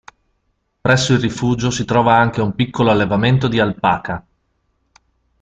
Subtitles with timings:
[0.81, 4.25] Presso il rifugio si trova anche un piccolo allevamento di alpaca.